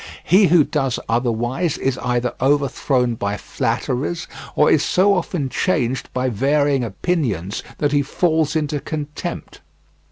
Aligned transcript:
He 0.23 0.45
who 0.47 0.63
does 0.63 0.97
otherwise 1.07 1.77
is 1.77 1.99
either 1.99 2.33
overthrown 2.41 3.13
by 3.13 3.37
flatterers, 3.37 4.27
or 4.55 4.71
is 4.71 4.83
so 4.83 5.13
often 5.13 5.47
changed 5.47 6.11
by 6.11 6.27
varying 6.27 6.83
opinions 6.83 7.61
that 7.77 7.91
he 7.91 8.01
falls 8.01 8.55
into 8.55 8.79
contempt. 8.79 9.61